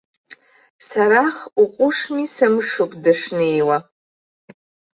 Сарах 0.87 1.35
уҟәышми 1.61 2.25
сымшуп 2.33 2.91
дышнеиуа. 3.03 3.77